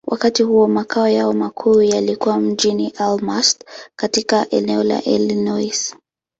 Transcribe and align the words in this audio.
Wakati 0.07 0.43
huo, 0.43 0.67
makao 0.67 1.07
yao 1.07 1.33
makuu 1.33 1.81
yalikuwa 1.81 2.39
mjini 2.39 2.93
Elmhurst, 2.99 3.65
katika 3.95 4.49
eneo 4.49 4.83
la 4.83 5.03
Illinois. 5.03 5.95